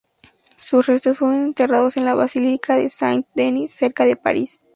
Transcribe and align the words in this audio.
Sus 0.57 0.87
restos 0.87 1.19
fueron 1.19 1.43
enterrados 1.43 1.95
en 1.95 2.05
la 2.05 2.15
basílica 2.15 2.75
de 2.75 2.89
Saint-Denis, 2.89 3.71
cerca 3.71 4.03
de 4.03 4.15
París. 4.15 4.59